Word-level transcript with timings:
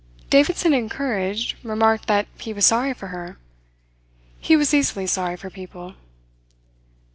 Davidson, 0.31 0.73
encouraged, 0.73 1.57
remarked 1.63 2.07
that 2.07 2.25
he 2.39 2.53
was 2.53 2.65
sorry 2.65 2.91
for 2.95 3.09
her. 3.09 3.37
He 4.39 4.55
was 4.55 4.73
easily 4.73 5.05
sorry 5.05 5.37
for 5.37 5.51
people. 5.51 5.93